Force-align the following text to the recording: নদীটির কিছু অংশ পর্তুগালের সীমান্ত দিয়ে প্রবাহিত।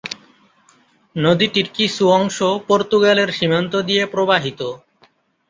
নদীটির 1.15 1.67
কিছু 1.73 2.03
অংশ 2.11 2.37
পর্তুগালের 2.67 3.29
সীমান্ত 3.31 3.73
দিয়ে 3.81 4.03
প্রবাহিত। 4.05 4.59